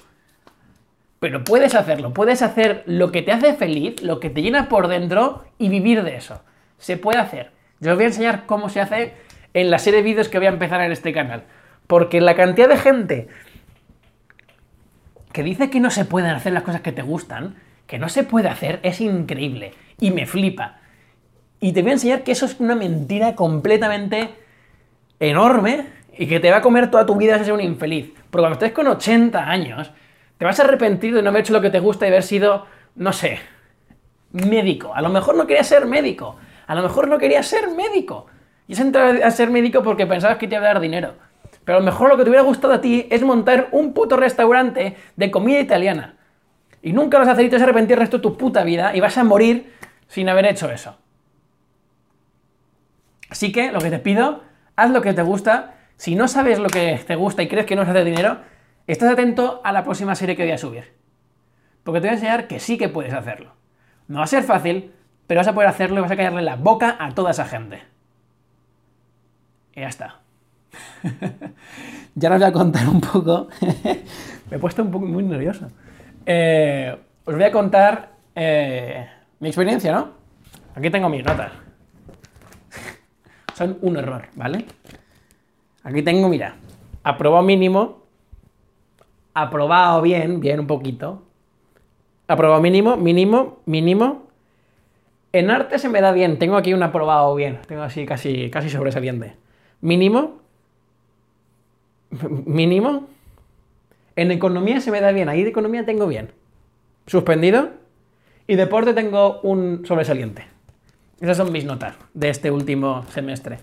Pero 1.20 1.44
puedes 1.44 1.76
hacerlo, 1.76 2.14
puedes 2.14 2.42
hacer 2.42 2.84
lo 2.86 3.12
que 3.12 3.22
te 3.22 3.32
hace 3.32 3.54
feliz, 3.54 4.02
lo 4.02 4.20
que 4.20 4.30
te 4.30 4.42
llena 4.42 4.70
por 4.70 4.88
dentro 4.88 5.44
y 5.58 5.70
vivir 5.70 6.04
de 6.04 6.16
eso. 6.16 6.42
Se 6.78 6.98
puede 6.98 7.20
hacer. 7.20 7.52
Yo 7.80 7.92
os 7.92 7.98
voy 7.98 8.06
a 8.06 8.08
enseñar 8.08 8.46
cómo 8.46 8.70
se 8.70 8.82
hace 8.82 9.14
en 9.54 9.70
la 9.70 9.80
serie 9.80 10.02
de 10.02 10.04
vídeos 10.04 10.30
que 10.30 10.38
voy 10.38 10.48
a 10.48 10.52
empezar 10.52 10.82
en 10.82 10.92
este 10.92 11.14
canal. 11.14 11.44
Porque 11.88 12.22
la 12.22 12.36
cantidad 12.36 12.70
de 12.70 12.78
gente 12.78 13.28
que 15.32 15.44
dice 15.44 15.70
que 15.70 15.80
no 15.80 15.90
se 15.90 16.06
pueden 16.06 16.32
hacer 16.32 16.54
las 16.54 16.64
cosas 16.64 16.82
que 16.82 16.92
te 16.92 17.02
gustan, 17.02 17.56
que 17.88 18.00
no 18.00 18.08
se 18.10 18.24
puede 18.24 18.48
hacer, 18.48 18.80
es 18.84 19.02
increíble. 19.02 19.74
Y 20.00 20.12
me 20.12 20.26
flipa. 20.26 20.80
Y 21.66 21.74
te 21.74 21.82
voy 21.82 21.90
a 21.90 21.94
enseñar 21.94 22.22
que 22.22 22.32
eso 22.32 22.46
es 22.46 22.60
una 22.60 22.76
mentira 22.76 23.34
completamente 23.34 24.30
enorme 25.20 25.88
y 26.16 26.28
que 26.28 26.40
te 26.40 26.52
va 26.52 26.58
a 26.58 26.62
comer 26.62 26.92
toda 26.92 27.08
tu 27.08 27.16
vida 27.16 27.32
vas 27.32 27.42
a 27.42 27.46
ser 27.46 27.54
un 27.54 27.62
infeliz. 27.62 28.14
Porque 28.30 28.44
cuando 28.44 28.54
estés 28.54 28.72
con 28.72 28.86
80 28.86 29.50
años, 29.50 29.90
te 30.38 30.46
vas 30.46 30.60
a 30.60 30.64
arrepentir 30.64 31.16
de 31.16 31.24
no 31.24 31.30
haber 31.30 31.42
hecho 31.42 31.54
lo 31.54 31.62
que 31.62 31.72
te 31.72 31.80
gusta 31.80 32.06
y 32.06 32.10
haber 32.10 32.22
sido, 32.22 32.68
no 32.94 33.12
sé, 33.12 33.40
médico. 34.32 34.94
A 34.94 35.02
lo 35.02 35.10
mejor 35.10 35.36
no 35.36 35.48
querías 35.48 35.66
ser 35.66 35.88
médico. 35.88 36.36
A 36.68 36.76
lo 36.76 36.84
mejor 36.84 37.08
no 37.08 37.18
querías 37.18 37.48
ser 37.48 37.72
médico. 37.72 38.28
Y 38.68 38.74
has 38.74 38.80
entrado 38.82 39.26
a 39.26 39.32
ser 39.32 39.50
médico 39.50 39.82
porque 39.82 40.06
pensabas 40.06 40.38
que 40.38 40.48
te 40.48 40.54
iba 40.54 40.66
a 40.66 40.68
dar 40.68 40.80
dinero. 40.80 41.16
Pero 41.64 41.80
a 41.80 41.82
lo 41.82 41.86
mejor 41.86 42.10
lo 42.10 42.18
que 42.18 42.26
te 42.26 42.30
hubiera 42.30 42.46
gustado 42.46 42.76
a 42.76 42.82
ti 42.82 43.08
es 43.10 43.24
montar 43.24 43.70
un 43.72 43.92
puto 43.92 44.18
restaurante 44.18 44.98
de 45.16 45.32
comida 45.32 45.60
italiana. 45.60 46.14
Y 46.84 46.94
nunca 46.94 47.18
vas 47.18 47.28
a 47.28 47.32
hacer 47.32 47.46
y 47.46 47.50
te 47.50 47.56
vas 47.56 47.62
a 47.62 47.66
arrepentir 47.66 47.94
el 47.94 48.02
resto 48.02 48.18
de 48.18 48.22
tu 48.22 48.38
puta 48.38 48.64
vida 48.64 48.96
y 48.96 49.00
vas 49.00 49.18
a 49.18 49.24
morir 49.24 49.74
sin 50.08 50.30
haber 50.30 50.46
hecho 50.46 50.70
eso. 50.70 50.98
Así 53.30 53.52
que 53.52 53.72
lo 53.72 53.80
que 53.80 53.90
te 53.90 54.00
pido, 54.00 54.44
haz 54.76 54.92
lo 54.92 55.02
que 55.02 55.14
te 55.14 55.22
gusta 55.22 55.76
si 55.98 56.16
no 56.16 56.28
sabes 56.28 56.60
lo 56.60 56.70
que 56.70 57.00
te 57.06 57.16
gusta 57.16 57.44
y 57.44 57.48
crees 57.48 57.66
que 57.66 57.76
no 57.76 57.84
es 57.84 57.90
hacer 57.90 58.06
dinero, 58.06 58.40
estás 58.88 59.12
atento 59.12 59.62
a 59.64 59.72
la 59.72 59.84
próxima 59.84 60.16
serie 60.16 60.36
que 60.36 60.44
voy 60.44 60.52
a 60.52 60.58
subir. 60.58 60.94
Porque 61.84 62.02
te 62.02 62.08
voy 62.08 62.12
a 62.12 62.14
enseñar 62.16 62.48
que 62.48 62.60
sí 62.60 62.78
que 62.78 62.90
puedes 62.90 63.14
hacerlo. 63.14 63.54
No 64.08 64.20
va 64.20 64.26
a 64.26 64.28
ser 64.28 64.44
fácil, 64.44 64.92
pero 65.28 65.40
vas 65.40 65.48
a 65.48 65.54
poder 65.54 65.70
hacerlo 65.70 66.00
y 66.00 66.02
vas 66.02 66.12
a 66.12 66.16
callarle 66.16 66.42
la 66.42 66.56
boca 66.56 66.98
a 67.00 67.12
toda 67.12 67.32
esa 67.32 67.46
gente. 67.46 67.82
Y 69.76 69.82
ya 69.82 69.88
está. 69.88 70.20
ya 72.16 72.32
os 72.32 72.40
voy 72.40 72.48
a 72.48 72.52
contar 72.52 72.88
un 72.88 73.02
poco. 73.02 73.48
Me 74.50 74.58
he 74.58 74.60
puesto 74.60 74.84
un 74.84 74.92
poco 74.92 75.06
muy 75.06 75.24
nervioso. 75.24 75.68
Eh, 76.26 76.96
os 77.24 77.34
voy 77.34 77.44
a 77.44 77.52
contar 77.52 78.10
eh, 78.36 79.08
mi 79.40 79.48
experiencia, 79.48 79.92
¿no? 79.94 80.10
Aquí 80.76 80.90
tengo 80.90 81.08
mis 81.10 81.24
notas. 81.24 81.65
Son 83.56 83.78
un 83.82 83.96
error, 83.96 84.28
¿vale? 84.36 84.66
Aquí 85.84 86.02
tengo, 86.02 86.28
mira, 86.28 86.56
aprobado 87.04 87.42
mínimo, 87.42 88.04
aprobado 89.34 90.02
bien, 90.02 90.42
bien 90.42 90.60
un 90.60 90.68
poquito, 90.68 91.24
aprobado 92.28 92.62
mínimo, 92.62 92.98
mínimo, 92.98 93.60
mínimo. 93.66 94.28
En 95.32 95.50
arte 95.52 95.80
se 95.80 95.88
me 95.88 96.02
da 96.02 96.12
bien, 96.12 96.38
tengo 96.38 96.58
aquí 96.58 96.74
un 96.74 96.84
aprobado 96.84 97.34
bien, 97.34 97.60
tengo 97.66 97.84
así 97.84 98.06
casi, 98.06 98.50
casi 98.50 98.70
sobresaliente. 98.70 99.38
Mínimo, 99.80 100.42
mínimo. 102.46 103.08
En 104.18 104.32
economía 104.32 104.82
se 104.82 104.92
me 104.92 105.00
da 105.00 105.14
bien, 105.14 105.30
ahí 105.30 105.44
de 105.44 105.50
economía 105.50 105.86
tengo 105.86 106.08
bien. 106.08 106.32
Suspendido. 107.08 107.70
Y 108.48 108.56
deporte 108.56 108.94
tengo 108.94 109.40
un 109.42 109.86
sobresaliente. 109.86 110.55
Esas 111.26 111.38
son 111.38 111.52
mis 111.52 111.66
notas 111.66 111.96
de 112.14 112.30
este 112.30 112.52
último 112.52 113.04
semestre. 113.10 113.58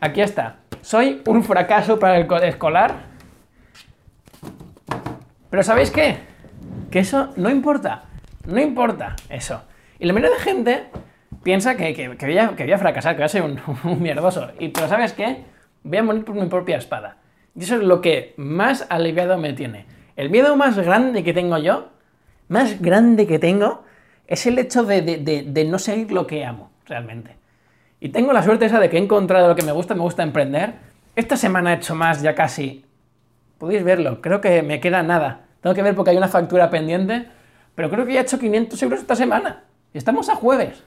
Aquí 0.00 0.20
está. 0.20 0.56
Soy 0.82 1.22
un 1.24 1.42
fracaso 1.42 1.98
para 1.98 2.18
el 2.18 2.30
escolar. 2.44 3.06
Pero 5.48 5.62
¿sabéis 5.62 5.90
qué? 5.90 6.18
Que 6.90 6.98
eso 6.98 7.32
no 7.36 7.48
importa. 7.48 8.04
No 8.46 8.60
importa 8.60 9.16
eso. 9.30 9.62
Y 9.98 10.04
la 10.04 10.12
mayoría 10.12 10.36
de 10.36 10.42
gente 10.42 10.84
piensa 11.42 11.74
que, 11.74 11.94
que, 11.94 12.06
voy, 12.06 12.36
a, 12.36 12.78
fracasar, 12.78 13.14
que 13.14 13.20
voy 13.20 13.24
a 13.24 13.28
ser 13.28 13.44
un, 13.84 14.02
mierdoso. 14.02 14.50
Y, 14.58 14.68
pero 14.68 14.88
¿sabes 14.88 15.14
qué? 15.14 15.44
Voy 15.84 15.96
a 15.96 16.02
morir 16.02 16.26
por 16.26 16.34
mi 16.34 16.48
propia 16.48 16.76
espada. 16.76 17.16
Y 17.56 17.62
eso 17.62 17.76
es 17.76 17.82
lo 17.82 18.02
que 18.02 18.34
más 18.36 18.86
aliviado 18.90 19.38
me 19.38 19.54
tiene. 19.54 19.86
El 20.16 20.28
miedo 20.28 20.54
más 20.54 20.76
grande 20.76 21.24
que 21.24 21.32
tengo 21.32 21.56
yo, 21.56 21.88
más 22.48 22.78
grande 22.82 23.26
que 23.26 23.38
tengo, 23.38 23.84
es 24.28 24.46
el 24.46 24.58
hecho 24.58 24.84
de, 24.84 25.66
no 25.68 25.78
seguir 25.78 26.12
lo 26.12 26.26
que 26.26 26.44
amo, 26.44 26.70
realmente. 26.86 27.34
Y 27.98 28.10
tengo 28.10 28.32
la 28.32 28.42
suerte 28.42 28.66
esa 28.66 28.78
de 28.78 28.90
que 28.90 28.98
he 28.98 29.00
encontrado 29.00 29.48
lo 29.48 29.56
que 29.56 29.64
me 29.64 29.72
gusta, 29.72 29.94
me 29.94 30.02
gusta 30.02 30.22
emprender. 30.22 30.74
Esta 31.16 31.36
semana 31.36 31.72
he 31.72 31.76
hecho 31.76 31.94
más, 31.94 32.20
ya 32.20 32.34
casi. 32.34 32.84
Podéis 33.56 33.82
verlo, 33.82 34.20
creo 34.20 34.40
que 34.40 34.62
me 34.62 34.80
queda 34.80 35.02
nada. 35.02 35.46
Tengo 35.62 35.74
que 35.74 35.82
ver 35.82 35.96
porque 35.96 36.10
hay 36.10 36.16
una 36.18 36.28
factura 36.28 36.70
pendiente, 36.70 37.26
pero 37.74 37.90
creo 37.90 38.04
que 38.04 38.12
ya 38.12 38.20
he 38.20 38.22
hecho 38.22 38.38
500 38.38 38.80
euros 38.82 39.00
esta 39.00 39.16
semana. 39.16 39.64
Y 39.94 39.98
estamos 39.98 40.28
a 40.28 40.36
jueves. 40.36 40.84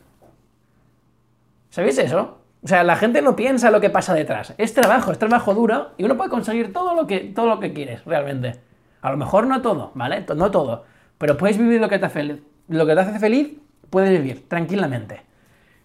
¿Sabéis 1.71 1.97
eso? 1.97 2.37
O 2.63 2.67
sea, 2.67 2.83
la 2.83 2.95
gente 2.95 3.23
no 3.23 3.35
piensa 3.35 3.71
lo 3.71 3.81
que 3.81 3.89
pasa 3.89 4.13
detrás. 4.13 4.53
Es 4.59 4.75
trabajo, 4.75 5.11
es 5.11 5.17
trabajo 5.17 5.55
duro 5.55 5.93
y 5.97 6.03
uno 6.03 6.15
puede 6.15 6.29
conseguir 6.29 6.71
todo 6.71 6.93
lo 6.93 7.07
que, 7.07 7.21
todo 7.21 7.47
lo 7.47 7.59
que 7.59 7.73
quieres, 7.73 8.05
realmente. 8.05 8.59
A 9.01 9.09
lo 9.09 9.17
mejor 9.17 9.47
no 9.47 9.63
todo, 9.63 9.91
¿vale? 9.95 10.23
No 10.35 10.51
todo. 10.51 10.85
Pero 11.17 11.37
puedes 11.37 11.57
vivir 11.57 11.81
lo 11.81 11.89
que 11.89 11.97
te 11.97 12.05
hace 12.05 12.13
feliz. 12.13 12.50
Lo 12.67 12.85
que 12.85 12.93
te 12.93 12.99
hace 12.99 13.19
feliz, 13.19 13.57
puedes 13.89 14.11
vivir 14.11 14.47
tranquilamente. 14.47 15.21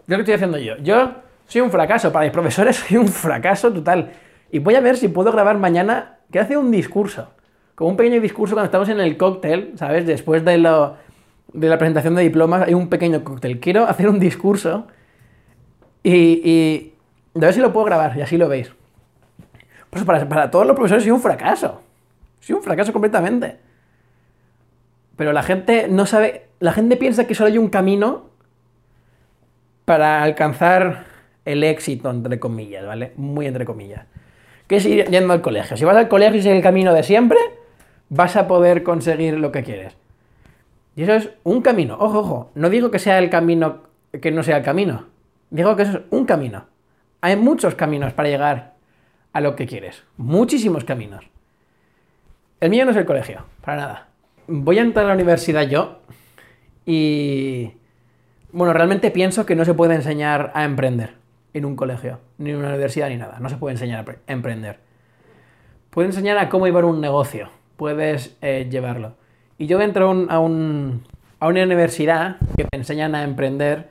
Lo 0.07 0.15
que 0.15 0.21
estoy 0.21 0.35
haciendo 0.35 0.57
yo. 0.57 0.77
Yo 0.77 1.11
soy 1.47 1.61
un 1.61 1.71
fracaso. 1.71 2.11
Para 2.11 2.25
mis 2.25 2.33
profesores 2.33 2.75
soy 2.87 2.97
un 2.97 3.07
fracaso 3.07 3.71
total. 3.71 4.11
Y 4.51 4.59
voy 4.59 4.75
a 4.75 4.81
ver 4.81 4.97
si 4.97 5.07
puedo 5.07 5.31
grabar 5.31 5.57
mañana 5.57 6.17
que 6.31 6.39
hace 6.39 6.57
un 6.57 6.71
discurso. 6.71 7.33
Como 7.75 7.91
un 7.91 7.97
pequeño 7.97 8.19
discurso 8.21 8.55
cuando 8.55 8.65
estamos 8.65 8.89
en 8.89 8.99
el 8.99 9.17
cóctel, 9.17 9.73
¿sabes? 9.75 10.05
Después 10.07 10.43
de, 10.43 10.57
lo, 10.57 10.95
de 11.53 11.69
la 11.69 11.77
presentación 11.77 12.15
de 12.15 12.23
diplomas 12.23 12.63
hay 12.67 12.73
un 12.73 12.89
pequeño 12.89 13.23
cóctel. 13.23 13.59
Quiero 13.59 13.85
hacer 13.85 14.09
un 14.09 14.19
discurso 14.19 14.87
y, 16.01 16.13
y 16.13 16.93
a 17.35 17.39
ver 17.39 17.53
si 17.53 17.59
lo 17.59 17.71
puedo 17.71 17.85
grabar 17.85 18.17
y 18.17 18.21
así 18.21 18.37
lo 18.37 18.47
veis. 18.47 18.71
Pues 19.89 20.03
para, 20.03 20.27
para 20.27 20.49
todos 20.49 20.65
los 20.65 20.75
profesores 20.75 21.03
soy 21.03 21.11
un 21.11 21.21
fracaso. 21.21 21.81
Soy 22.39 22.55
un 22.55 22.63
fracaso 22.63 22.93
completamente. 22.93 23.59
Pero 25.15 25.33
la 25.33 25.43
gente 25.43 25.87
no 25.87 26.05
sabe, 26.05 26.46
la 26.59 26.71
gente 26.73 26.97
piensa 26.97 27.27
que 27.27 27.35
solo 27.35 27.49
hay 27.49 27.57
un 27.57 27.69
camino 27.69 28.29
para 29.85 30.23
alcanzar 30.23 31.05
el 31.45 31.63
éxito, 31.63 32.09
entre 32.09 32.39
comillas, 32.39 32.85
¿vale? 32.85 33.13
Muy 33.15 33.47
entre 33.47 33.65
comillas. 33.65 34.05
Que 34.67 34.77
es 34.77 34.85
ir 34.85 35.05
yendo 35.05 35.33
al 35.33 35.41
colegio. 35.41 35.77
Si 35.77 35.85
vas 35.85 35.95
al 35.95 36.09
colegio 36.09 36.39
y 36.39 36.41
sigues 36.41 36.57
el 36.57 36.63
camino 36.63 36.93
de 36.93 37.03
siempre, 37.03 37.37
vas 38.09 38.35
a 38.35 38.47
poder 38.47 38.83
conseguir 38.83 39.37
lo 39.39 39.51
que 39.51 39.63
quieres. 39.63 39.95
Y 40.95 41.03
eso 41.03 41.13
es 41.13 41.29
un 41.43 41.61
camino. 41.61 41.95
Ojo, 41.99 42.19
ojo. 42.19 42.51
No 42.55 42.69
digo 42.69 42.91
que 42.91 42.99
sea 42.99 43.19
el 43.19 43.29
camino 43.29 43.87
que 44.21 44.31
no 44.31 44.43
sea 44.43 44.57
el 44.57 44.63
camino. 44.63 45.05
Digo 45.49 45.75
que 45.75 45.83
eso 45.83 45.97
es 45.99 46.03
un 46.09 46.25
camino. 46.25 46.65
Hay 47.21 47.35
muchos 47.35 47.75
caminos 47.75 48.13
para 48.13 48.29
llegar 48.29 48.73
a 49.33 49.41
lo 49.41 49.55
que 49.55 49.67
quieres. 49.67 50.03
Muchísimos 50.17 50.83
caminos. 50.83 51.25
El 52.59 52.69
mío 52.69 52.85
no 52.85 52.91
es 52.91 52.97
el 52.97 53.05
colegio, 53.05 53.45
para 53.61 53.77
nada. 53.77 54.07
Voy 54.47 54.79
a 54.79 54.81
entrar 54.81 55.05
a 55.05 55.09
la 55.09 55.13
universidad 55.13 55.63
yo 55.63 55.99
y 56.87 57.73
bueno, 58.53 58.71
realmente 58.71 59.11
pienso 59.11 59.45
que 59.45 59.55
no 59.55 59.65
se 59.65 59.73
puede 59.73 59.93
enseñar 59.93 60.51
a 60.55 60.63
emprender 60.63 61.15
en 61.53 61.65
un 61.65 61.75
colegio, 61.75 62.19
ni 62.37 62.51
en 62.51 62.55
una 62.55 62.69
universidad, 62.69 63.09
ni 63.09 63.17
nada. 63.17 63.39
No 63.41 63.49
se 63.49 63.57
puede 63.57 63.73
enseñar 63.73 64.09
a 64.09 64.31
emprender. 64.31 64.79
Puedes 65.89 66.15
enseñar 66.15 66.37
a 66.37 66.47
cómo 66.47 66.65
llevar 66.65 66.85
un 66.85 67.01
negocio. 67.01 67.49
Puedes 67.75 68.37
eh, 68.41 68.69
llevarlo. 68.71 69.15
Y 69.57 69.67
yo 69.67 69.81
entro 69.81 70.09
a, 70.29 70.39
un, 70.39 71.03
a 71.41 71.47
una 71.47 71.63
universidad 71.63 72.37
que 72.55 72.63
me 72.63 72.77
enseñan 72.77 73.15
a 73.15 73.23
emprender. 73.25 73.89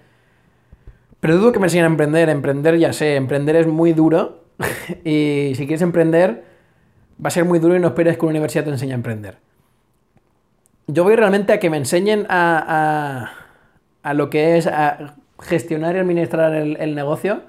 Pero 1.20 1.36
dudo 1.36 1.52
que 1.52 1.58
me 1.58 1.66
enseñen 1.66 1.84
a 1.84 1.88
emprender. 1.88 2.30
Emprender 2.30 2.78
ya 2.78 2.94
sé, 2.94 3.16
emprender 3.16 3.56
es 3.56 3.66
muy 3.66 3.92
duro. 3.92 4.44
y 5.04 5.52
si 5.54 5.66
quieres 5.66 5.82
emprender, 5.82 6.44
va 7.22 7.28
a 7.28 7.30
ser 7.30 7.44
muy 7.44 7.58
duro 7.58 7.76
y 7.76 7.78
no 7.78 7.88
esperes 7.88 8.16
que 8.16 8.24
una 8.24 8.30
universidad 8.30 8.64
te 8.64 8.70
enseñe 8.70 8.92
a 8.92 8.94
emprender. 8.94 9.45
Yo 10.86 11.04
voy 11.04 11.16
realmente 11.16 11.52
a 11.52 11.58
que 11.58 11.70
me 11.70 11.76
enseñen 11.76 12.26
a 12.28 13.30
a 14.06 14.14
lo 14.14 14.30
que 14.30 14.56
es 14.56 14.68
a 14.68 15.16
gestionar 15.40 15.96
y 15.96 15.98
administrar 15.98 16.54
el, 16.54 16.94
negocio, 16.94 17.40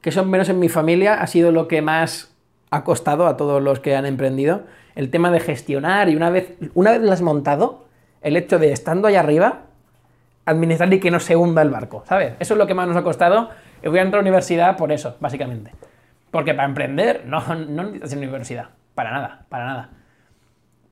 que 0.00 0.12
son 0.12 0.30
menos 0.30 0.48
en 0.48 0.60
mi 0.60 0.68
familia, 0.68 1.20
ha 1.20 1.26
sido 1.26 1.50
lo 1.50 1.66
que 1.66 1.82
más 1.82 2.32
ha 2.70 2.84
costado 2.84 3.26
a 3.26 3.36
todos 3.36 3.60
los 3.60 3.80
que 3.80 3.96
han 3.96 4.06
emprendido. 4.06 4.62
El 4.94 5.10
tema 5.10 5.32
de 5.32 5.40
gestionar 5.40 6.08
y 6.08 6.14
una 6.14 6.30
vez, 6.30 6.54
una 6.74 6.92
vez 6.92 7.02
lo 7.02 7.10
has 7.10 7.22
montado, 7.22 7.86
el 8.22 8.36
hecho 8.36 8.60
de 8.60 8.70
estando 8.70 9.08
allá 9.08 9.18
arriba, 9.18 9.62
administrar 10.44 10.94
y 10.94 11.00
que 11.00 11.10
no 11.10 11.18
se 11.18 11.34
hunda 11.34 11.60
el 11.60 11.70
barco, 11.70 12.04
¿sabes? 12.06 12.34
Eso 12.38 12.54
es 12.54 12.58
lo 12.58 12.68
que 12.68 12.74
más 12.74 12.86
nos 12.86 12.96
ha 12.96 13.02
costado. 13.02 13.50
Y 13.82 13.88
voy 13.88 13.98
a 13.98 14.02
entrar 14.02 14.20
a 14.20 14.22
la 14.22 14.28
universidad 14.28 14.76
por 14.76 14.92
eso, 14.92 15.16
básicamente. 15.18 15.72
Porque 16.30 16.54
para 16.54 16.68
emprender 16.68 17.24
no, 17.26 17.40
no 17.52 17.82
necesitas 17.82 18.12
universidad, 18.12 18.66
para 18.94 19.10
nada, 19.10 19.44
para 19.48 19.64
nada 19.66 19.90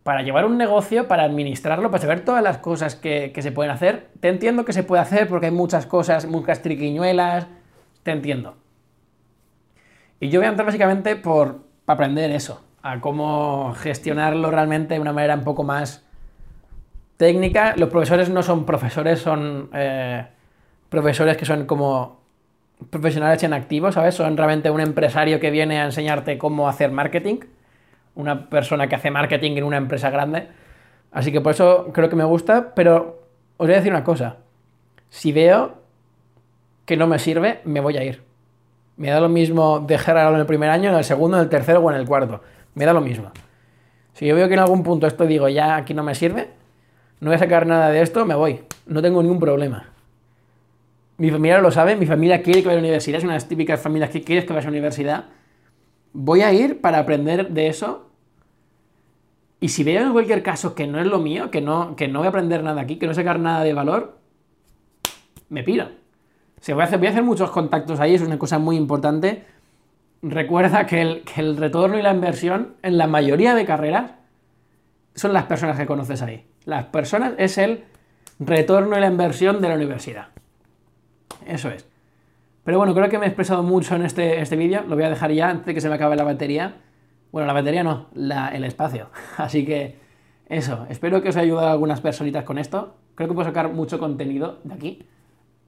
para 0.05 0.21
llevar 0.21 0.45
un 0.45 0.59
negocio, 0.59 1.09
para 1.09 1.25
administrarlo, 1.25 1.91
para 1.91 2.03
saber 2.03 2.21
todas 2.21 2.43
las 2.43 2.59
cosas 2.59 2.95
que, 2.95 3.33
se 3.37 3.53
pueden 3.53 3.73
hacer. 3.73 4.11
Te 4.21 4.29
entiendo 4.29 4.67
que 4.67 4.75
se 4.75 4.83
puede 4.85 5.01
hacer 5.03 5.27
porque 5.27 5.47
hay 5.47 5.53
muchas 5.53 5.87
cosas, 5.87 6.27
muchas 6.27 6.61
triquiñuelas, 6.61 7.47
te 8.03 8.13
entiendo. 8.13 8.55
Y 10.21 10.29
yo 10.29 10.41
voy 10.41 10.47
a 10.47 10.51
entrar 10.51 10.67
básicamente 10.67 11.17
por 11.17 11.65
aprender 11.87 12.31
eso, 12.31 12.63
a 12.83 13.01
cómo 13.01 13.75
gestionarlo 13.79 14.51
realmente 14.51 14.93
de 14.95 15.01
una 15.01 15.15
manera 15.15 15.35
un 15.37 15.45
poco 15.45 15.65
más 15.65 16.05
técnica. 17.17 17.75
Los 17.79 17.89
profesores 17.89 18.29
no 18.29 18.43
son 18.43 18.67
profesores, 18.67 19.21
son 19.21 19.71
eh, 19.73 20.27
profesores 20.91 21.39
que 21.39 21.47
son 21.47 21.65
como 21.65 22.21
profesionales 22.91 23.43
en 23.43 23.55
activo, 23.55 23.91
¿sabes? 23.91 24.15
Son 24.15 24.37
realmente 24.37 24.71
un 24.71 24.81
empresario 24.81 25.41
que 25.41 25.51
viene 25.51 25.81
a 25.81 25.87
enseñarte 25.87 26.37
cómo 26.37 26.69
hacer 26.69 26.91
marketing 26.91 27.39
una 28.15 28.49
persona 28.49 28.89
que 28.89 28.95
hace 28.95 29.11
marketing 29.11 29.57
en 29.57 29.65
una 29.65 29.77
empresa 29.77 30.11
grande. 30.11 30.49
Así 31.13 31.33
que 31.33 31.41
por 31.41 31.53
eso 31.53 31.91
creo 31.93 32.09
que 32.09 32.17
me 32.17 32.25
gusta, 32.25 32.75
pero 32.75 33.23
os 33.57 33.67
voy 33.67 33.75
a 33.75 33.79
decir 33.79 33.93
una 33.93 34.05
cosa. 34.05 34.37
Si 35.11 35.33
veo 35.33 35.75
que 36.85 36.97
no 36.97 37.07
me 37.07 37.19
sirve, 37.19 37.61
me 37.65 37.81
voy 37.81 37.97
a 37.97 38.05
ir. 38.05 38.23
Me 38.97 39.11
da 39.11 39.21
lo 39.21 39.29
mismo 39.29 39.81
dejar 39.81 40.17
en 40.17 40.39
el 40.39 40.47
primer 40.47 40.71
año, 40.71 40.91
en 40.91 40.97
el 40.97 41.05
segundo, 41.05 41.37
en 41.37 41.45
el 41.45 41.49
tercero 41.49 41.81
o 41.81 41.91
en 41.91 41.97
el 41.97 42.07
cuarto. 42.07 42.41
Me 42.75 42.85
da 42.85 42.93
lo 42.93 43.01
mismo. 43.01 43.31
Si 44.13 44.27
yo 44.27 44.35
veo 44.37 44.47
que 44.49 44.55
en 44.55 44.61
algún 44.61 44.83
punto 44.83 45.07
esto 45.07 45.27
digo, 45.27 45.49
ya 45.49 45.77
aquí 45.77 45.95
no 45.95 46.05
me 46.05 46.15
sirve, 46.15 46.51
no 47.21 47.31
voy 47.31 47.37
a 47.37 47.39
sacar 47.39 47.67
nada 47.67 47.91
de 47.91 48.01
esto, 48.03 48.25
me 48.25 48.35
voy. 48.35 48.61
No 48.87 49.03
tengo 49.03 49.23
ningún 49.23 49.41
problema. 49.41 49.91
Mi 51.17 51.31
familia 51.31 51.59
lo 51.59 51.71
sabe, 51.71 51.97
mi 51.97 52.07
familia 52.07 52.43
quiere 52.43 52.61
que 52.61 52.67
vaya 52.67 52.79
a 52.79 52.81
la 52.81 52.87
universidad, 52.87 53.19
es 53.19 53.25
una 53.25 53.35
de 53.35 53.39
las 53.39 53.49
típicas 53.49 53.81
familias 53.81 54.11
que 54.11 54.23
quieres 54.23 54.45
que 54.45 54.53
vayas 54.53 54.67
a 54.67 54.69
la 54.69 54.73
universidad 54.73 55.25
voy 56.15 56.41
a 56.41 56.53
ir 56.53 56.81
para 56.81 57.01
aprender 57.01 57.51
de 57.51 57.67
eso. 57.67 58.09
Y 59.61 59.69
si 59.69 59.85
veo 59.85 60.03
en 60.03 60.13
cualquier 60.13 60.43
caso 60.43 60.75
que 60.75 60.87
no 60.87 60.99
es 60.99 61.07
lo 61.07 61.19
mío, 61.19 61.51
que 61.51 61.61
no, 61.61 61.97
que 61.97 62.09
no 62.09 62.21
voy 62.21 62.27
a 62.27 62.29
aprender 62.31 62.63
nada 62.63 62.81
aquí, 62.81 62.97
que 62.97 63.07
no 63.07 63.15
sacar 63.15 63.39
nada 63.39 63.63
de 63.63 63.75
valor, 63.75 64.19
me 65.51 65.63
piro. 65.63 65.89
Se 66.61 66.73
voy, 66.73 66.83
a 66.83 66.85
hacer, 66.87 66.99
voy 66.99 67.09
a 67.09 67.11
hacer 67.11 67.23
muchos 67.23 67.51
contactos 67.51 68.01
ahí, 68.01 68.15
es 68.15 68.23
una 68.23 68.39
cosa 68.39 68.59
muy 68.59 68.77
importante. 68.77 69.45
Recuerda 70.23 70.87
que 70.87 71.03
el, 71.03 71.23
que 71.23 71.41
el 71.41 71.57
retorno 71.57 71.99
y 71.99 72.03
la 72.03 72.15
inversión 72.15 72.77
en 72.83 72.97
la 72.97 73.07
mayoría 73.07 73.55
de 73.55 73.67
carreras 73.67 74.13
son 75.15 75.33
las 75.33 75.45
personas 75.45 75.77
que 75.79 75.87
conoces 75.87 76.23
ahí. 76.23 76.47
Las 76.65 76.87
personas 76.87 77.35
es 77.39 77.59
el 77.59 77.85
retorno 78.39 78.97
y 78.97 79.01
la 79.01 79.09
inversión 79.09 79.61
de 79.61 79.69
la 79.69 79.75
universidad. 79.75 80.29
Eso 81.47 81.69
es. 81.71 81.87
Pero 82.65 82.79
bueno, 82.79 82.95
creo 82.95 83.09
que 83.09 83.19
me 83.19 83.27
he 83.27 83.29
expresado 83.29 83.63
mucho 83.63 83.95
en 83.95 84.03
este, 84.03 84.41
este 84.41 84.57
vídeo. 84.57 84.83
Lo 84.89 84.97
voy 84.97 85.05
a 85.05 85.11
dejar 85.11 85.31
ya 85.33 85.51
antes 85.51 85.67
de 85.67 85.75
que 85.75 85.81
se 85.81 85.89
me 85.89 85.97
acabe 85.97 86.17
la 86.17 86.25
batería. 86.25 86.77
Bueno, 87.31 87.47
la 87.47 87.53
batería 87.53 87.85
no, 87.85 88.09
el 88.15 88.65
espacio. 88.65 89.11
Así 89.37 89.67
que 89.67 89.99
eso, 90.49 90.87
espero 90.89 91.23
que 91.23 91.29
os 91.29 91.37
haya 91.37 91.45
ayudado 91.45 91.69
a 91.69 91.73
algunas 91.73 92.01
personitas 92.01 92.45
con 92.45 92.59
esto. 92.59 92.97
Creo 93.15 93.29
que 93.29 93.35
puedo 93.35 93.49
sacar 93.49 93.73
mucho 93.73 93.99
contenido 93.99 94.61
de 94.65 94.75
aquí. 94.75 95.07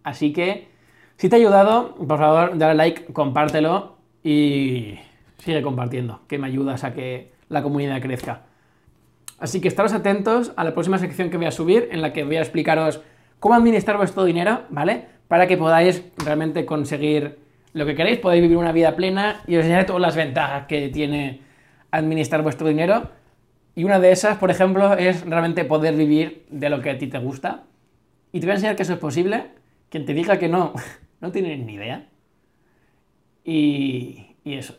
Así 0.03 0.33
que, 0.33 0.69
si 1.17 1.29
te 1.29 1.37
ha 1.37 1.39
ayudado, 1.39 1.95
por 1.97 2.19
favor, 2.19 2.57
dale 2.57 2.75
like, 2.75 3.13
compártelo 3.13 3.97
y 4.23 4.99
sigue 5.39 5.63
compartiendo, 5.63 6.21
que 6.29 6.39
me 6.39 6.47
ayudas 6.47 6.85
a 6.85 6.95
que 6.95 7.33
la 7.49 7.63
comunidad 7.63 8.01
crezca. 8.01 8.43
Así 9.39 9.61
que 9.61 9.69
estaros 9.69 9.93
atentos 9.93 10.53
a 10.57 10.65
la 10.65 10.73
próxima 10.73 10.99
sección 10.99 11.29
que 11.29 11.37
voy 11.37 11.47
a 11.47 11.51
subir, 11.51 11.89
en 11.91 12.01
la 12.01 12.13
que 12.13 12.25
voy 12.25 12.37
a 12.37 12.41
explicaros 12.41 13.01
cómo 13.39 13.55
administrar 13.55 13.97
vuestro 13.97 14.25
dinero, 14.25 14.63
¿vale? 14.71 15.16
Para 15.29 15.47
que 15.47 15.57
podáis 15.57 16.03
realmente 16.19 16.65
conseguir 16.65 17.39
lo 17.73 17.85
que 17.85 17.95
queréis, 17.95 18.19
podéis 18.19 18.43
vivir 18.43 18.57
una 18.57 18.73
vida 18.73 18.97
plena 18.97 19.43
y 19.47 19.57
os 19.57 19.61
enseñaré 19.61 19.85
todas 19.85 20.01
las 20.01 20.17
ventajas 20.17 20.67
que 20.67 20.89
tiene 20.89 21.41
administrar 21.91 22.43
vuestro 22.43 22.69
dinero. 22.69 23.11
Y 23.75 23.85
una 23.85 23.99
de 23.99 24.13
esas, 24.13 24.39
por 24.39 24.51
ejemplo, 24.51 24.95
es 24.95 25.27
realmente 25.27 25.65
poder 25.65 25.95
vivir 25.95 26.47
de 26.49 26.71
lo 26.71 26.81
que 26.81 26.91
a 26.91 26.99
ti 26.99 27.09
te 27.09 27.19
gusta. 27.19 27.65
Y 28.33 28.41
te 28.41 28.47
voy 28.47 28.53
a 28.53 28.55
enseñar 28.55 28.77
que 28.77 28.83
eso 28.83 28.95
es 28.95 28.99
posible. 28.99 29.49
Quien 29.91 30.07
te 30.07 30.15
diga 30.15 30.39
que 30.39 30.49
no, 30.49 30.73
no 31.21 31.33
tiene 31.33 31.57
ni 31.59 31.75
idea. 31.75 32.07
Y, 33.45 34.37
y 34.45 34.55
eso. 34.55 34.77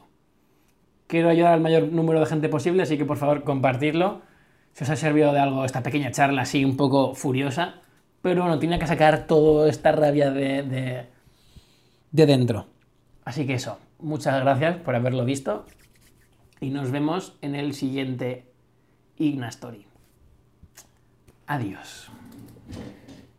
Quiero 1.06 1.30
ayudar 1.30 1.54
al 1.54 1.62
mayor 1.62 1.84
número 1.84 2.20
de 2.20 2.25
gente 2.25 2.50
posible, 2.50 2.84
así 2.84 2.98
que 2.98 3.06
por 3.06 3.18
favor 3.18 3.44
compartirlo. 3.44 4.22
Si 4.74 4.84
os 4.84 4.89
ha 4.89 4.96
servido 4.96 5.32
de 5.34 5.39
algo 5.39 5.66
esta 5.66 5.84
pequeña 5.84 6.12
charla 6.12 6.42
así 6.42 6.66
un 6.66 6.75
poco 6.75 7.13
furiosa, 7.16 7.82
pero 8.22 8.42
bueno, 8.42 8.60
tiene 8.60 8.80
que 8.80 8.88
sacar 8.88 9.28
toda 9.28 9.70
esta 9.70 9.92
rabia 9.92 10.32
de, 10.32 11.08
de, 12.12 12.26
dentro. 12.26 12.68
Así 13.26 13.46
que 13.46 13.56
eso, 13.56 13.80
muchas 14.00 14.40
gracias 14.42 14.78
por 14.78 14.96
haberlo 14.96 15.26
visto 15.26 15.66
y 16.60 16.70
nos 16.70 16.92
vemos 16.92 17.38
en 17.42 17.56
el 17.56 17.74
siguiente 17.74 18.46
Ignastory. 19.18 19.86
Adiós. 21.46 22.10